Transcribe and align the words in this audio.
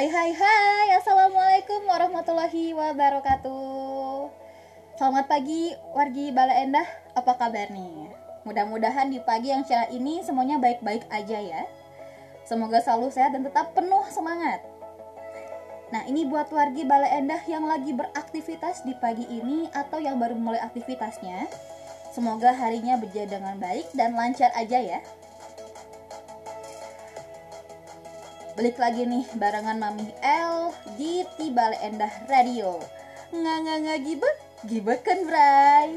Hai 0.00 0.08
hai 0.08 0.32
hai. 0.32 0.96
Assalamualaikum 0.96 1.84
warahmatullahi 1.84 2.72
wabarakatuh. 2.72 4.32
Selamat 4.96 5.28
pagi 5.28 5.76
wargi 5.92 6.32
Bala 6.32 6.56
Endah. 6.56 6.88
Apa 7.12 7.36
kabar 7.36 7.68
nih? 7.68 8.08
Mudah-mudahan 8.48 9.12
di 9.12 9.20
pagi 9.20 9.52
yang 9.52 9.60
cerah 9.60 9.92
ini 9.92 10.24
semuanya 10.24 10.56
baik-baik 10.56 11.04
aja 11.12 11.44
ya. 11.44 11.68
Semoga 12.48 12.80
selalu 12.80 13.12
sehat 13.12 13.36
dan 13.36 13.44
tetap 13.44 13.76
penuh 13.76 14.00
semangat. 14.08 14.64
Nah 15.92 16.08
ini 16.08 16.24
buat 16.24 16.48
wargi 16.48 16.88
Bala 16.88 17.20
Endah 17.20 17.44
yang 17.44 17.68
lagi 17.68 17.92
beraktivitas 17.92 18.80
di 18.88 18.96
pagi 18.96 19.28
ini 19.28 19.68
Atau 19.68 20.00
yang 20.00 20.16
baru 20.16 20.32
mulai 20.32 20.64
aktivitasnya. 20.64 21.44
Semoga 22.16 22.56
harinya 22.56 22.96
berjalan 22.96 23.28
dengan 23.28 23.56
baik 23.60 23.92
dan 23.92 24.16
lancar 24.16 24.48
aja 24.56 24.80
ya 24.80 25.04
Balik 28.60 28.76
lagi 28.76 29.08
nih 29.08 29.24
barengan 29.40 29.80
Mami 29.80 30.12
L 30.20 30.68
di 31.00 31.24
Tibale 31.40 31.80
Endah 31.80 32.12
Radio. 32.28 32.76
Nggak 33.32 33.56
nggak 33.56 33.78
nggak 33.88 34.00
gibet, 34.04 34.36
gibet 34.68 35.00
kan 35.00 35.24
Bray. 35.24 35.96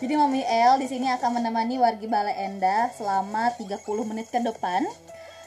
Jadi 0.00 0.14
Mami 0.16 0.40
L 0.40 0.80
di 0.80 0.88
sini 0.88 1.12
akan 1.12 1.36
menemani 1.36 1.76
wargi 1.76 2.08
Bale 2.08 2.32
Endah 2.32 2.88
selama 2.96 3.52
30 3.60 3.76
menit 4.08 4.32
ke 4.32 4.40
depan. 4.40 4.88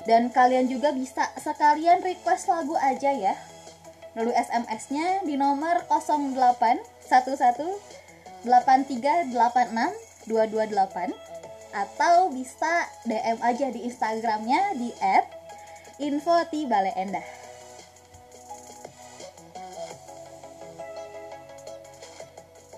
Dan 0.05 0.29
kalian 0.29 0.69
juga 0.69 0.93
bisa 0.93 1.33
sekalian 1.41 2.05
request 2.05 2.45
lagu 2.45 2.77
aja 2.77 3.09
ya. 3.09 3.33
Lalu 4.13 4.37
SMS-nya 4.37 5.25
di 5.25 5.33
nomor 5.33 5.81
0811 5.89 6.77
8386 8.45 9.33
228 10.29 11.30
atau 11.71 12.27
bisa 12.31 12.87
DM 13.07 13.39
aja 13.39 13.67
di 13.71 13.87
Instagramnya 13.87 14.75
di 14.75 14.91
@info_ti_baleenda. 15.99 17.23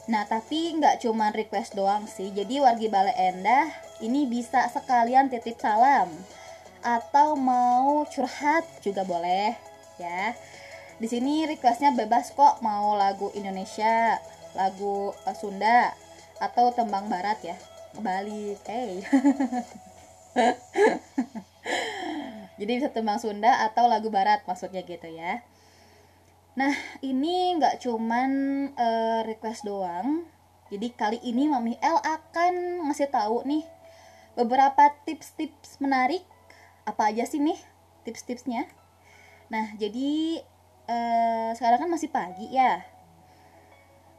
Nah 0.04 0.28
tapi 0.28 0.78
nggak 0.78 1.02
cuma 1.02 1.34
request 1.34 1.74
doang 1.74 2.06
sih. 2.06 2.30
Jadi 2.30 2.62
wargi 2.62 2.92
Bale 2.92 3.16
Endah 3.18 3.72
ini 4.04 4.30
bisa 4.30 4.68
sekalian 4.70 5.32
titip 5.32 5.58
salam. 5.58 6.12
Atau 6.84 7.40
mau 7.40 8.04
curhat 8.12 8.68
juga 8.84 9.08
boleh 9.08 9.56
ya. 9.96 10.36
Di 11.00 11.08
sini 11.08 11.48
requestnya 11.48 11.96
bebas 11.96 12.36
kok 12.36 12.60
mau 12.60 12.94
lagu 13.00 13.32
Indonesia, 13.34 14.20
lagu 14.54 15.16
uh, 15.24 15.36
Sunda, 15.36 15.96
atau 16.38 16.76
tembang 16.76 17.08
Barat 17.08 17.40
ya 17.42 17.56
balik 18.02 18.58
hey. 18.66 19.04
Jadi 22.58 22.72
bisa 22.80 22.90
tembang 22.90 23.22
Sunda 23.22 23.66
atau 23.66 23.90
lagu 23.90 24.14
Barat 24.14 24.46
maksudnya 24.46 24.86
gitu 24.86 25.10
ya. 25.10 25.42
Nah 26.54 26.74
ini 27.02 27.58
nggak 27.58 27.82
cuman 27.82 28.32
uh, 28.78 29.26
request 29.26 29.66
doang. 29.66 30.26
Jadi 30.70 30.94
kali 30.94 31.18
ini 31.22 31.50
Mami 31.50 31.78
L 31.82 31.98
akan 32.02 32.86
ngasih 32.90 33.10
tahu 33.10 33.42
nih 33.46 33.66
beberapa 34.38 34.94
tips-tips 35.06 35.82
menarik. 35.82 36.22
Apa 36.86 37.14
aja 37.14 37.26
sih 37.26 37.42
nih 37.42 37.58
tips-tipsnya? 38.06 38.70
Nah 39.50 39.74
jadi 39.78 40.42
uh, 40.90 41.50
sekarang 41.58 41.86
kan 41.86 41.90
masih 41.90 42.10
pagi 42.10 42.54
ya. 42.54 42.86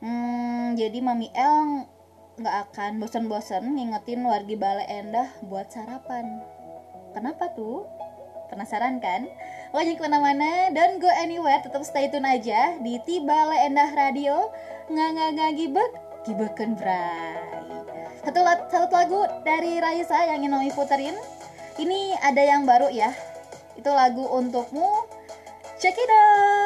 Hmm, 0.03 0.75
jadi 0.75 0.99
Mami 1.01 1.31
L 1.33 1.87
nggak 2.35 2.57
akan 2.71 2.99
bosan-bosan 2.99 3.63
ngingetin 3.63 4.27
wargi 4.27 4.59
Bale 4.59 4.83
Endah 4.91 5.31
buat 5.47 5.71
sarapan. 5.71 6.43
Kenapa 7.15 7.55
tuh? 7.55 7.87
Penasaran 8.51 8.99
kan? 8.99 9.31
Pokoknya 9.71 9.95
ke 9.95 10.03
mana-mana, 10.03 10.51
don't 10.75 10.99
go 10.99 11.11
anywhere, 11.15 11.63
tetap 11.63 11.87
stay 11.87 12.11
tune 12.11 12.27
aja 12.27 12.75
di 12.83 12.99
Tibale 13.07 13.55
Endah 13.63 13.91
Radio. 13.95 14.51
Nggak 14.91 15.09
nggak 15.15 15.31
nggak 15.39 15.51
gibek, 15.55 15.91
gibekan 16.27 16.75
bray. 16.75 17.39
Satu, 18.27 18.41
satu 18.67 18.95
lagu 18.95 19.21
dari 19.47 19.79
Raisa 19.79 20.27
yang 20.27 20.43
ingin 20.43 20.59
Nomi 20.59 20.71
puterin. 20.75 21.15
Ini 21.79 22.19
ada 22.19 22.43
yang 22.43 22.67
baru 22.67 22.91
ya. 22.91 23.15
Itu 23.79 23.91
lagu 23.95 24.27
untukmu. 24.27 25.07
Check 25.79 25.99
it 25.99 26.11
out. 26.11 26.64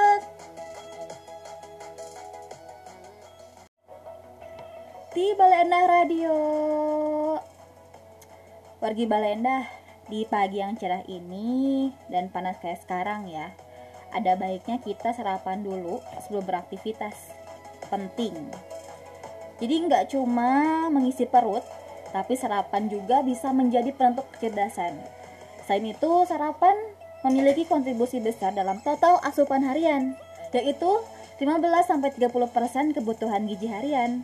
Di 5.19 5.35
Balenda 5.35 5.83
Radio. 5.91 6.35
Wargi 8.79 9.03
Balenda, 9.03 9.67
di 10.07 10.23
pagi 10.23 10.63
yang 10.63 10.79
cerah 10.79 11.03
ini 11.11 11.91
dan 12.07 12.31
panas 12.31 12.63
kayak 12.63 12.87
sekarang 12.87 13.27
ya, 13.27 13.51
ada 14.15 14.39
baiknya 14.39 14.79
kita 14.79 15.11
sarapan 15.11 15.67
dulu 15.67 15.99
sebelum 16.23 16.47
beraktivitas. 16.47 17.35
Penting. 17.91 18.47
Jadi 19.59 19.91
nggak 19.91 20.15
cuma 20.15 20.87
mengisi 20.87 21.27
perut, 21.27 21.67
tapi 22.15 22.39
sarapan 22.39 22.87
juga 22.87 23.19
bisa 23.27 23.51
menjadi 23.51 23.91
penentu 23.91 24.23
kecerdasan. 24.39 25.03
Selain 25.67 25.83
itu, 25.83 26.13
sarapan 26.31 26.79
memiliki 27.27 27.67
kontribusi 27.67 28.23
besar 28.23 28.55
dalam 28.55 28.79
total 28.87 29.19
asupan 29.27 29.67
harian, 29.67 30.15
yaitu 30.55 31.03
15-30% 31.43 32.95
kebutuhan 32.95 33.51
gizi 33.51 33.67
harian. 33.67 34.23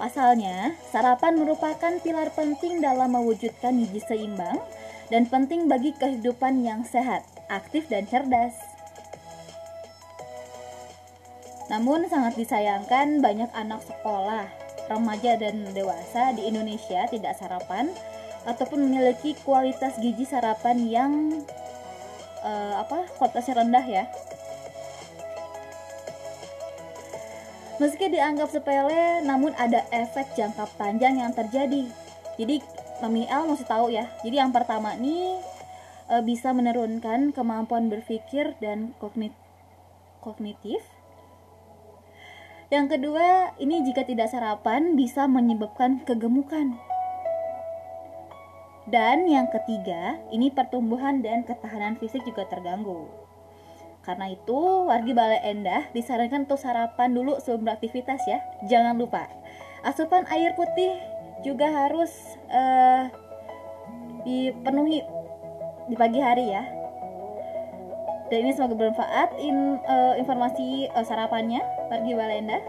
Pasalnya, 0.00 0.72
sarapan 0.88 1.36
merupakan 1.36 1.92
pilar 2.00 2.32
penting 2.32 2.80
dalam 2.80 3.12
mewujudkan 3.12 3.76
gizi 3.84 4.00
seimbang 4.00 4.56
dan 5.12 5.28
penting 5.28 5.68
bagi 5.68 5.92
kehidupan 5.92 6.64
yang 6.64 6.88
sehat, 6.88 7.20
aktif, 7.52 7.84
dan 7.92 8.08
cerdas. 8.08 8.56
Namun 11.68 12.08
sangat 12.08 12.32
disayangkan 12.40 13.20
banyak 13.20 13.52
anak 13.52 13.84
sekolah, 13.84 14.48
remaja 14.88 15.36
dan 15.36 15.68
dewasa 15.76 16.32
di 16.32 16.48
Indonesia 16.48 17.04
tidak 17.12 17.36
sarapan 17.36 17.92
ataupun 18.48 18.88
memiliki 18.88 19.36
kualitas 19.44 20.00
gizi 20.00 20.24
sarapan 20.24 20.80
yang 20.88 21.12
uh, 22.40 22.80
apa 22.80 23.04
kualitasnya 23.20 23.60
rendah 23.60 23.84
ya 23.84 24.04
Meski 27.80 28.12
dianggap 28.12 28.52
sepele, 28.52 29.24
namun 29.24 29.56
ada 29.56 29.88
efek 29.88 30.36
jangka 30.36 30.68
panjang 30.76 31.16
yang 31.16 31.32
terjadi. 31.32 31.88
Jadi 32.36 32.60
Mami 33.00 33.24
L 33.24 33.48
mesti 33.48 33.64
tahu 33.64 33.88
ya. 33.88 34.04
Jadi 34.20 34.36
yang 34.36 34.52
pertama 34.52 34.92
nih 35.00 35.40
e, 36.12 36.14
bisa 36.20 36.52
menurunkan 36.52 37.32
kemampuan 37.32 37.88
berpikir 37.88 38.52
dan 38.60 38.92
kognit 39.00 39.32
kognitif. 40.20 40.84
Yang 42.68 43.00
kedua, 43.00 43.56
ini 43.56 43.80
jika 43.88 44.04
tidak 44.04 44.28
sarapan 44.28 44.92
bisa 44.92 45.24
menyebabkan 45.24 46.04
kegemukan. 46.04 46.76
Dan 48.84 49.24
yang 49.24 49.48
ketiga, 49.48 50.20
ini 50.28 50.52
pertumbuhan 50.52 51.24
dan 51.24 51.48
ketahanan 51.48 51.96
fisik 51.96 52.20
juga 52.28 52.44
terganggu. 52.44 53.08
Karena 54.10 54.26
itu, 54.26 54.90
wargi 54.90 55.14
Balai 55.14 55.38
Endah 55.46 55.86
disarankan 55.94 56.42
untuk 56.42 56.58
sarapan 56.58 57.14
dulu 57.14 57.38
sebelum 57.38 57.62
beraktivitas 57.62 58.26
ya. 58.26 58.42
Jangan 58.66 58.98
lupa. 58.98 59.30
Asupan 59.86 60.26
air 60.34 60.50
putih 60.58 60.98
juga 61.46 61.70
harus 61.70 62.10
uh, 62.50 63.06
dipenuhi 64.26 65.06
di 65.86 65.94
pagi 65.94 66.18
hari 66.18 66.50
ya. 66.50 66.66
Dan 68.34 68.46
ini 68.46 68.50
semoga 68.50 68.74
bermanfaat 68.74 69.38
in, 69.38 69.78
uh, 69.86 70.18
informasi 70.18 70.90
uh, 70.90 71.06
sarapannya 71.06 71.62
wargi 71.86 72.10
Balai 72.10 72.42
Endah. 72.42 72.62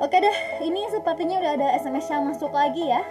Oke 0.00 0.16
deh, 0.16 0.36
ini 0.64 0.80
sepertinya 0.88 1.44
udah 1.44 1.52
ada 1.60 1.68
SMS 1.76 2.08
yang 2.08 2.24
masuk 2.24 2.56
lagi 2.56 2.88
ya. 2.88 3.04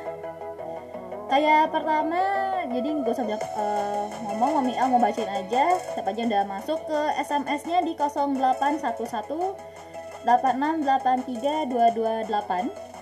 Kayak 1.30 1.70
pertama 1.70 2.53
jadi 2.70 2.94
gak 3.04 3.16
usah 3.16 3.26
banyak 3.26 3.44
uh, 3.58 4.06
ngomong 4.28 4.52
Mami 4.62 4.74
mau 4.78 5.00
bacain 5.02 5.28
aja. 5.28 5.80
Siapa 5.96 6.12
aja 6.14 6.24
udah 6.28 6.44
masuk 6.48 6.80
ke 6.88 7.00
SMS-nya 7.20 7.82
di 7.84 7.96
0811 7.98 9.56
8683228 10.24 12.94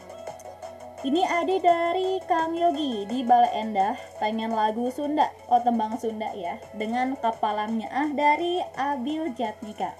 ini 1.01 1.25
Adi 1.25 1.57
dari 1.57 2.21
Kang 2.29 2.53
Yogi 2.53 3.09
di 3.09 3.25
Balai 3.25 3.49
Endah 3.57 3.97
pengen 4.21 4.53
lagu 4.53 4.85
Sunda. 4.93 5.33
Oh 5.49 5.57
tembang 5.57 5.97
Sunda 5.97 6.29
ya. 6.37 6.61
Dengan 6.77 7.17
kapalangnya 7.17 7.89
ah 7.89 8.05
dari 8.13 8.61
Abil 8.77 9.33
Jatnika 9.33 9.97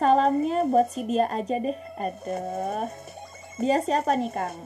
salamnya 0.00 0.64
buat 0.64 0.88
si 0.88 1.04
dia 1.04 1.28
aja 1.28 1.60
deh. 1.60 1.76
Aduh. 2.00 2.88
Dia 3.60 3.84
siapa 3.84 4.16
nih 4.16 4.32
Kang? 4.32 4.56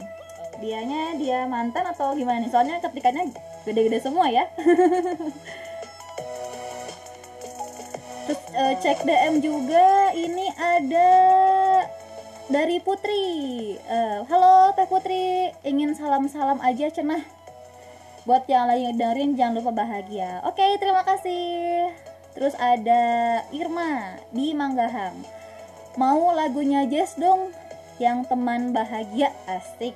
Dianya 0.62 1.18
dia 1.18 1.42
mantan 1.50 1.90
atau 1.90 2.14
gimana 2.14 2.38
nih? 2.38 2.54
Soalnya 2.54 2.78
ketikanya 2.78 3.26
gede-gede 3.64 3.98
semua 4.04 4.28
ya. 4.28 4.44
Terus 8.24 8.40
uh, 8.56 8.74
cek 8.80 9.04
DM 9.04 9.34
juga. 9.40 10.12
Ini 10.12 10.46
ada 10.56 11.10
dari 12.48 12.80
Putri. 12.80 13.24
Uh, 13.84 14.24
halo 14.28 14.72
Teh 14.76 14.88
Putri. 14.88 15.52
Ingin 15.64 15.96
salam-salam 15.96 16.60
aja 16.60 16.88
cenah. 16.92 17.24
Buat 18.24 18.48
yang 18.48 18.68
lagi 18.68 18.96
dengerin 18.96 19.36
jangan 19.36 19.60
lupa 19.60 19.84
bahagia. 19.84 20.40
Oke 20.48 20.60
okay, 20.60 20.70
terima 20.80 21.04
kasih. 21.04 21.92
Terus 22.32 22.56
ada 22.56 23.02
Irma 23.52 24.16
di 24.32 24.56
Manggahang. 24.56 25.16
Mau 26.00 26.32
lagunya 26.32 26.88
Jazz 26.88 27.14
dong 27.20 27.52
yang 28.00 28.24
teman 28.26 28.72
bahagia 28.72 29.30
asik. 29.46 29.94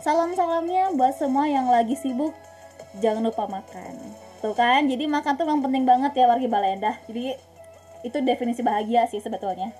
Salam-salamnya 0.00 0.96
buat 0.96 1.14
semua 1.14 1.46
yang 1.46 1.68
lagi 1.68 1.94
sibuk 1.94 2.32
jangan 2.96 3.20
lupa 3.20 3.44
makan. 3.44 3.94
Tuh 4.40 4.54
kan? 4.56 4.86
Jadi 4.88 5.04
makan 5.04 5.36
tuh 5.36 5.44
yang 5.44 5.60
penting 5.60 5.84
banget 5.84 6.14
ya 6.16 6.24
wargi 6.30 6.48
Balendah 6.48 6.96
jadi 7.04 7.36
itu 8.06 8.18
definisi 8.22 8.62
bahagia 8.62 9.04
sih 9.10 9.20
sebetulnya. 9.20 9.74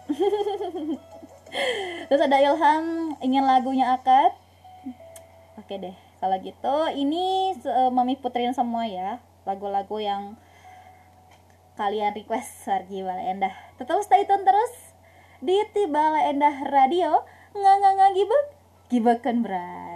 Terus 2.11 2.23
ada 2.25 2.37
Ilham 2.43 3.17
ingin 3.25 3.45
lagunya 3.47 3.95
akad. 3.95 4.35
Oke 5.57 5.79
deh 5.79 5.97
kalau 6.19 6.37
gitu. 6.43 6.77
Ini 6.93 7.57
uh, 7.63 7.91
mami 7.95 8.19
putrin 8.19 8.53
semua 8.53 8.85
ya. 8.85 9.23
Lagu-lagu 9.49 9.97
yang 10.03 10.37
kalian 11.79 12.13
request 12.13 12.67
wargi 12.67 13.07
Balendah 13.07 13.55
tetap 13.79 14.03
stay 14.03 14.27
tune 14.27 14.43
terus 14.43 14.73
di 15.39 15.57
Tiba 15.71 16.19
Endah 16.27 16.67
Radio. 16.67 17.23
Nggak 17.55 17.75
nggak 17.81 17.93
nggak 17.97 18.13
gibek 18.19 18.45
gibekan 18.89 19.45
bray 19.45 19.88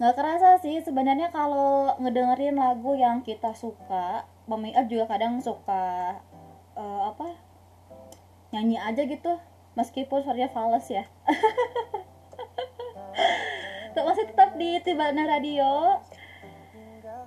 nggak 0.00 0.16
kerasa 0.16 0.56
sih 0.64 0.80
sebenarnya 0.80 1.28
kalau 1.28 1.92
ngedengerin 2.00 2.56
lagu 2.56 2.96
yang 2.96 3.20
kita 3.20 3.52
suka 3.52 4.24
Mami 4.48 4.72
juga 4.88 5.12
kadang 5.12 5.44
suka 5.44 6.16
uh, 6.72 7.12
apa 7.12 7.36
nyanyi 8.50 8.80
aja 8.80 9.04
gitu 9.04 9.36
meskipun 9.76 10.24
suaranya 10.24 10.50
fals 10.50 10.88
ya. 10.90 11.04
Masih 14.10 14.26
tetap 14.26 14.58
di 14.58 14.80
Tibana 14.82 15.22
Radio. 15.28 16.02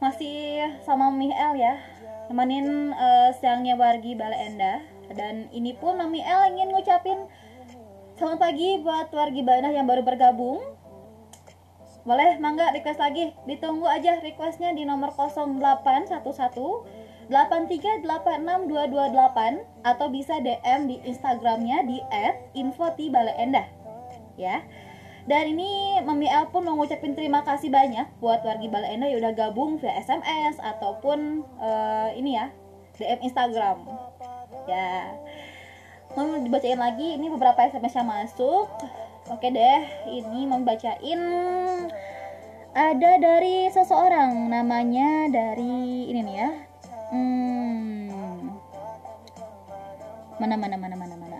Masih 0.04 0.68
sama 0.84 1.08
Miel 1.14 1.56
ya 1.56 1.80
nemenin 2.28 2.96
uh, 2.96 3.30
siangnya 3.36 3.78
Wargi 3.78 4.16
Bale 4.16 4.36
Endah 4.36 4.80
dan 5.14 5.52
ini 5.52 5.76
pun 5.76 6.00
Mami 6.00 6.24
El 6.24 6.56
ingin 6.56 6.72
ngucapin 6.72 7.28
selamat 8.16 8.40
pagi 8.40 8.80
buat 8.80 9.12
wargi 9.12 9.44
Banah 9.44 9.70
yang 9.70 9.86
baru 9.86 10.02
bergabung 10.02 10.64
boleh 12.04 12.36
mangga 12.40 12.72
request 12.76 13.00
lagi. 13.00 13.32
Ditunggu 13.48 13.88
aja 13.88 14.20
requestnya 14.20 14.76
di 14.76 14.84
nomor 14.84 15.16
0811 15.16 16.12
8386228 17.32 19.88
atau 19.88 20.08
bisa 20.12 20.44
DM 20.44 20.92
di 20.92 21.00
Instagramnya 21.08 21.88
di 21.88 22.04
@infotibaleenda 22.52 23.64
ya. 24.36 24.60
Dan 25.24 25.56
ini 25.56 26.04
Mami 26.04 26.28
El 26.28 26.52
pun 26.52 26.68
mau 26.68 26.76
ngucapin 26.76 27.16
terima 27.16 27.48
kasih 27.48 27.72
banyak 27.72 28.20
buat 28.20 28.44
wargi 28.44 28.68
Baleenda 28.68 29.08
yang 29.08 29.24
udah 29.24 29.32
gabung 29.32 29.80
via 29.80 29.96
SMS 30.04 30.60
ataupun 30.60 31.48
uh, 31.64 32.12
ini 32.12 32.36
ya 32.36 32.52
DM 33.00 33.32
Instagram 33.32 33.88
ya. 34.68 35.16
Mau 36.14 36.38
dibacain 36.44 36.78
lagi 36.78 37.16
ini 37.16 37.32
beberapa 37.32 37.64
SMS 37.64 37.96
yang 37.96 38.12
masuk 38.12 38.68
oke 39.32 39.48
deh 39.48 39.82
ini 40.10 40.44
mau 40.50 40.60
bacain 40.64 41.22
ada 42.74 43.12
dari 43.22 43.70
seseorang 43.70 44.50
namanya 44.50 45.30
dari 45.30 46.10
ini 46.10 46.20
nih 46.26 46.36
ya. 46.42 46.50
Hmm, 47.14 48.50
mana 50.42 50.58
mana 50.58 50.76
mana 50.82 50.96
mana 50.98 51.14
mana? 51.14 51.40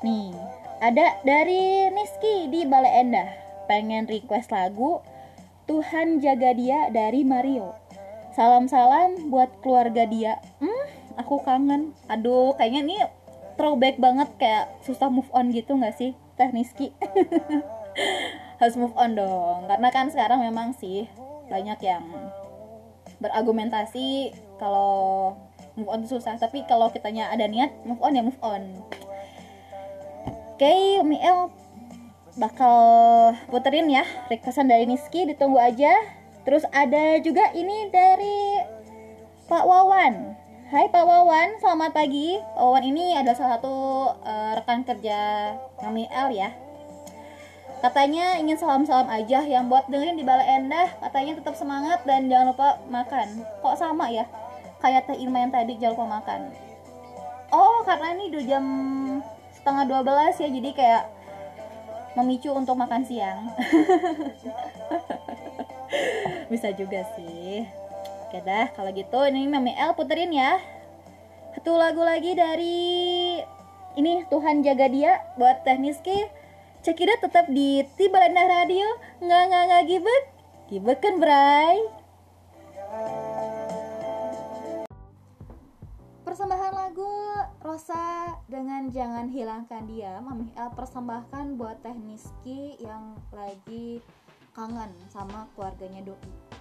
Nih 0.00 0.32
ada 0.80 1.20
dari 1.28 1.92
Niski 1.92 2.48
di 2.48 2.64
Bale 2.64 2.88
Endah. 2.88 3.28
Pengen 3.68 4.08
request 4.08 4.48
lagu 4.48 5.04
Tuhan 5.68 6.24
jaga 6.24 6.56
dia 6.56 6.88
dari 6.88 7.20
Mario. 7.20 7.76
Salam-salam 8.32 9.28
buat 9.28 9.48
keluarga 9.60 10.08
dia. 10.08 10.40
Hmm, 10.60 10.84
aku 11.20 11.40
kangen. 11.44 11.92
Aduh, 12.08 12.56
kayaknya 12.56 12.80
ini 12.84 12.96
throwback 13.54 13.96
banget 13.98 14.28
kayak 14.38 14.70
susah 14.84 15.08
move 15.10 15.28
on 15.30 15.50
gitu 15.50 15.74
nggak 15.74 15.94
sih, 15.96 16.12
Tekniski? 16.38 16.92
Harus 18.60 18.76
move 18.78 18.94
on 18.94 19.18
dong, 19.18 19.66
karena 19.66 19.88
kan 19.90 20.06
sekarang 20.10 20.42
memang 20.42 20.74
sih 20.78 21.06
banyak 21.50 21.78
yang 21.84 22.04
berargumentasi 23.18 24.34
kalau 24.58 25.34
move 25.74 25.90
on 25.90 26.06
susah, 26.06 26.38
tapi 26.38 26.62
kalau 26.66 26.90
kitanya 26.90 27.30
ada 27.30 27.46
niat 27.46 27.70
move 27.86 28.00
on 28.02 28.14
ya 28.14 28.22
move 28.22 28.40
on. 28.42 28.62
Oke, 30.54 30.70
okay, 30.70 31.02
Miel 31.02 31.50
bakal 32.34 32.78
puterin 33.46 33.90
ya 33.90 34.02
requestan 34.26 34.66
dari 34.66 34.90
Niski 34.90 35.22
ditunggu 35.22 35.58
aja 35.58 35.94
Terus 36.44 36.68
ada 36.70 37.16
juga 37.24 37.50
ini 37.56 37.88
dari 37.88 38.60
Pak 39.48 39.64
Wawan. 39.64 40.33
Hai 40.74 40.90
Pak 40.90 41.06
Wawan, 41.06 41.62
selamat 41.62 41.94
pagi. 41.94 42.34
Wawan 42.58 42.82
ini 42.82 43.14
adalah 43.14 43.38
salah 43.38 43.62
satu 43.62 44.10
uh, 44.26 44.58
rekan 44.58 44.82
kerja 44.82 45.54
kami 45.78 46.10
L 46.10 46.34
ya. 46.34 46.50
Katanya 47.78 48.42
ingin 48.42 48.58
salam-salam 48.58 49.06
aja 49.06 49.46
yang 49.46 49.70
buat 49.70 49.86
dengerin 49.86 50.18
di 50.18 50.26
Balai 50.26 50.58
Endah. 50.58 50.90
Katanya 50.98 51.38
tetap 51.38 51.54
semangat 51.54 52.02
dan 52.02 52.26
jangan 52.26 52.50
lupa 52.50 52.82
makan. 52.90 53.46
Kok 53.62 53.78
sama 53.78 54.10
ya? 54.10 54.26
Kayak 54.82 55.06
Teh 55.06 55.22
Irma 55.22 55.46
yang 55.46 55.54
tadi 55.54 55.78
jangan 55.78 55.94
lupa 55.94 56.06
makan. 56.18 56.40
Oh, 57.54 57.86
karena 57.86 58.18
ini 58.18 58.34
udah 58.34 58.42
jam 58.42 58.64
setengah 59.54 60.02
12 60.02 60.42
ya, 60.42 60.48
jadi 60.58 60.70
kayak 60.74 61.02
memicu 62.18 62.50
untuk 62.50 62.74
makan 62.74 63.06
siang. 63.06 63.46
bisa 66.50 66.74
juga 66.74 67.06
sih 67.14 67.83
oke 68.34 68.50
dah 68.50 68.66
kalau 68.74 68.90
gitu 68.90 69.14
ini 69.30 69.46
Mami 69.46 69.78
El 69.78 69.94
puterin 69.94 70.34
ya. 70.34 70.58
Satu 71.54 71.78
lagu 71.78 72.02
lagi 72.02 72.34
dari 72.34 73.38
ini 73.94 74.26
Tuhan 74.26 74.66
jaga 74.66 74.90
dia 74.90 75.22
buat 75.38 75.62
tekniski 75.62 76.26
Cekida 76.82 77.14
tetap 77.22 77.46
di 77.46 77.86
Tibalenda 77.94 78.42
Radio. 78.50 78.90
Nggak 79.22 79.42
nggak 79.46 79.62
nggak 79.70 79.84
gibet 79.86 80.24
gibet 80.66 80.98
kan 80.98 81.22
Bray? 81.22 81.78
Persembahan 86.26 86.72
lagu 86.74 87.14
Rosa 87.62 88.34
dengan 88.50 88.90
jangan 88.90 89.30
hilangkan 89.30 89.86
dia 89.86 90.18
Mami 90.18 90.50
El 90.58 90.74
persembahkan 90.74 91.54
buat 91.54 91.78
tekniski 91.86 92.82
yang 92.82 93.14
lagi 93.30 94.02
kangen 94.58 94.90
sama 95.06 95.46
keluarganya 95.54 96.02
doi 96.02 96.53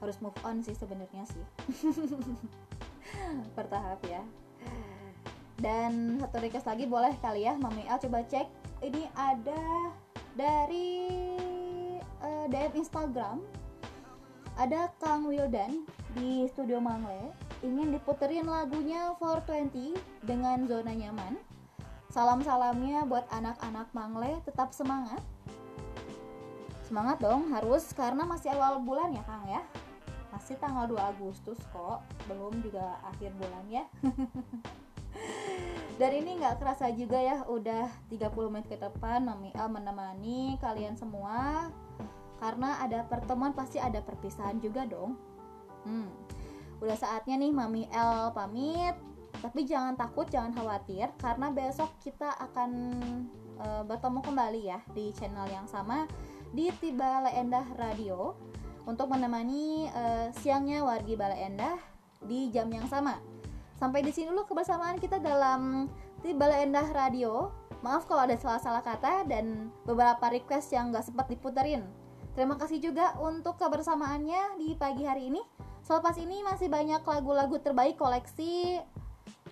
harus 0.00 0.16
move 0.20 0.36
on 0.44 0.60
sih 0.60 0.76
sebenarnya 0.76 1.24
sih. 1.28 1.44
Bertahap 3.56 4.00
ya. 4.06 4.22
Dan 5.56 6.20
satu 6.20 6.36
request 6.44 6.68
lagi 6.68 6.84
boleh 6.84 7.16
kali 7.24 7.48
ya 7.48 7.56
Mami 7.56 7.88
Al 7.88 7.96
coba 7.96 8.20
cek. 8.28 8.44
Ini 8.84 9.08
ada 9.16 9.90
dari 10.36 11.00
uh, 12.20 12.44
eh, 12.44 12.46
DM 12.52 12.84
Instagram. 12.84 13.40
Ada 14.56 14.92
Kang 15.00 15.28
Wildan 15.28 15.84
di 16.16 16.44
studio 16.48 16.80
Mangle. 16.80 17.32
Ingin 17.64 17.92
diputerin 17.92 18.48
lagunya 18.48 19.16
420 19.20 19.96
dengan 20.24 20.64
zona 20.68 20.92
nyaman. 20.92 21.40
Salam-salamnya 22.12 23.04
buat 23.04 23.28
anak-anak 23.28 23.92
Mangle 23.92 24.40
tetap 24.44 24.72
semangat. 24.72 25.20
Semangat 26.84 27.20
dong, 27.20 27.50
harus 27.52 27.92
karena 27.92 28.22
masih 28.24 28.54
awal 28.56 28.80
bulan 28.80 29.12
ya 29.12 29.24
Kang 29.28 29.44
ya. 29.48 29.60
Masih 30.36 30.60
tanggal 30.60 30.84
2 30.84 31.00
Agustus 31.00 31.56
kok, 31.72 32.04
belum 32.28 32.60
juga 32.60 33.00
akhir 33.08 33.32
bulan 33.40 33.64
ya. 33.72 33.88
Dan 35.96 36.12
ini 36.12 36.36
nggak 36.36 36.60
kerasa 36.60 36.92
juga 36.92 37.16
ya, 37.16 37.48
udah 37.48 37.88
30 38.12 38.52
menit 38.52 38.68
ke 38.68 38.76
depan 38.76 39.24
Mami 39.24 39.48
Al 39.56 39.72
menemani 39.72 40.60
kalian 40.60 40.92
semua. 40.92 41.72
Karena 42.36 42.84
ada 42.84 43.00
pertemuan 43.08 43.56
pasti 43.56 43.80
ada 43.80 44.04
perpisahan 44.04 44.60
juga 44.60 44.84
dong. 44.84 45.16
Hmm. 45.88 46.12
Udah 46.84 47.00
saatnya 47.00 47.40
nih 47.40 47.56
Mami 47.56 47.88
L 47.88 48.36
pamit. 48.36 48.92
Tapi 49.40 49.64
jangan 49.64 49.96
takut, 49.96 50.28
jangan 50.28 50.52
khawatir 50.52 51.16
karena 51.16 51.48
besok 51.48 51.96
kita 52.04 52.28
akan 52.40 52.70
uh, 53.56 53.82
bertemu 53.88 54.20
kembali 54.20 54.62
ya 54.68 54.80
di 54.92 55.12
channel 55.16 55.48
yang 55.48 55.64
sama 55.64 56.04
di 56.52 56.68
Tiba 56.76 57.24
Endah 57.32 57.68
Radio 57.76 58.36
untuk 58.86 59.10
menemani 59.10 59.90
uh, 59.90 60.30
siangnya 60.40 60.86
wargi 60.86 61.18
Bale 61.18 61.34
Endah 61.36 61.76
di 62.22 62.48
jam 62.54 62.70
yang 62.70 62.86
sama. 62.86 63.18
Sampai 63.76 64.00
di 64.00 64.14
sini 64.14 64.32
dulu 64.32 64.48
kebersamaan 64.48 64.96
kita 64.96 65.20
dalam 65.20 65.90
Tiba 66.24 66.48
Endah 66.48 66.88
Radio. 66.94 67.52
Maaf 67.84 68.08
kalau 68.08 68.24
ada 68.24 68.38
salah-salah 68.40 68.80
kata 68.80 69.28
dan 69.28 69.68
beberapa 69.84 70.32
request 70.32 70.72
yang 70.72 70.94
gak 70.94 71.04
sempat 71.04 71.28
diputerin. 71.28 71.84
Terima 72.32 72.56
kasih 72.56 72.80
juga 72.80 73.12
untuk 73.20 73.60
kebersamaannya 73.60 74.56
di 74.56 74.72
pagi 74.80 75.04
hari 75.04 75.28
ini. 75.28 75.44
Selepas 75.84 76.16
ini 76.16 76.40
masih 76.40 76.72
banyak 76.72 77.04
lagu-lagu 77.04 77.60
terbaik 77.60 78.00
koleksi 78.00 78.80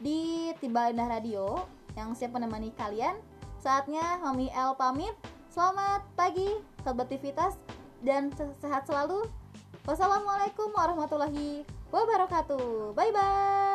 di 0.00 0.50
Tiba 0.59 0.88
Endah 0.88 1.07
Radio 1.07 1.69
yang 1.95 2.17
siap 2.17 2.33
menemani 2.33 2.73
kalian. 2.75 3.21
Saatnya 3.61 4.19
Mami 4.25 4.49
L 4.57 4.73
pamit. 4.75 5.14
Selamat 5.53 6.03
pagi, 6.19 6.59
sobat 6.83 7.07
aktivitas 7.07 7.55
dan 8.04 8.30
sehat 8.61 8.84
selalu. 8.87 9.25
Wassalamualaikum 9.84 10.73
warahmatullahi 10.73 11.64
wabarakatuh. 11.92 12.92
Bye 12.96 13.12
bye. 13.12 13.74